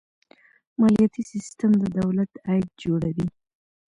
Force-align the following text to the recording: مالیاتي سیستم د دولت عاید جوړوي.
مالیاتي 0.79 1.21
سیستم 1.31 1.71
د 1.81 1.83
دولت 1.99 2.31
عاید 2.47 2.67
جوړوي. 2.83 3.27